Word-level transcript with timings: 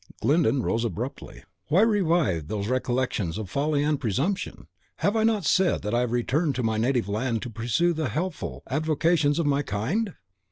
Glyndon 0.19 0.63
rose 0.63 0.83
abruptly. 0.83 1.43
"Why 1.67 1.81
revive 1.83 2.47
those 2.47 2.67
recollections 2.67 3.37
of 3.37 3.51
folly 3.51 3.83
and 3.83 3.99
presumption? 4.01 4.65
Have 4.95 5.15
I 5.15 5.23
not 5.23 5.45
said 5.45 5.83
that 5.83 5.93
I 5.93 5.99
have 5.99 6.11
returned 6.11 6.55
to 6.55 6.63
my 6.63 6.77
native 6.77 7.07
land 7.07 7.43
to 7.43 7.51
pursue 7.51 7.93
the 7.93 8.09
healthful 8.09 8.63
avocations 8.65 9.37
of 9.37 9.45
my 9.45 9.61
kind! 9.61 10.15